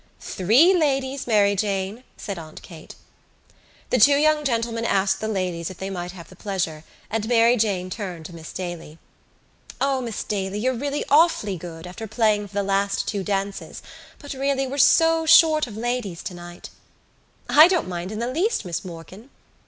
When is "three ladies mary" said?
0.19-1.55